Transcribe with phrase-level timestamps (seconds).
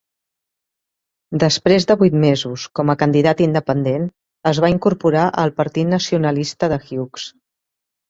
[1.43, 4.09] Després de vuit mesos com a candidat independent,
[4.55, 7.33] es va incorporar al Partit Nacionalista de Hughes.